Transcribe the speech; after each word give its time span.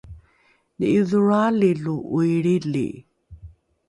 ni’idholroali 0.77 1.71
lo 1.83 1.95
’oilrili 2.15 2.87